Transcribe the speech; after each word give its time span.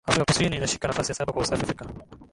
Afrika 0.07 0.25
Kusini 0.25 0.55
inashika 0.55 0.87
nafasi 0.87 1.11
ya 1.11 1.15
saba 1.15 1.33
kwa 1.33 1.41
usafi 1.41 1.63
Afrika 1.63 1.85